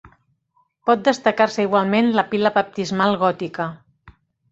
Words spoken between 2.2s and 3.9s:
pila baptismal gòtica.